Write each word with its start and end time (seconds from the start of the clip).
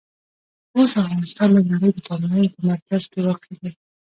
اوس 0.75 0.91
افغانستان 1.03 1.49
د 1.53 1.59
نړۍ 1.71 1.91
د 1.95 1.99
پاملرنې 2.07 2.47
په 2.53 2.59
مرکز 2.69 3.03
کې 3.11 3.19
واقع 3.27 3.53
دی. 3.63 3.71